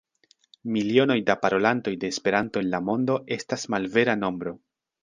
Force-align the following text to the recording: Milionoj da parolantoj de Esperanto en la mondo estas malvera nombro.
Milionoj 0.77 1.17
da 1.27 1.35
parolantoj 1.43 1.95
de 2.05 2.11
Esperanto 2.15 2.65
en 2.67 2.73
la 2.73 2.83
mondo 2.89 3.21
estas 3.39 3.71
malvera 3.77 4.19
nombro. 4.27 4.61